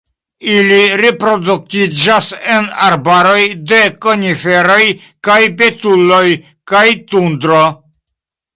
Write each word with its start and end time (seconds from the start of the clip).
Ili 0.51 0.77
reproduktiĝas 1.01 2.29
en 2.53 2.65
arbaroj 2.87 3.43
de 3.73 3.83
koniferoj 4.07 4.81
kaj 5.29 5.39
betuloj 5.63 6.25
kaj 6.73 6.85
tundro. 7.13 7.63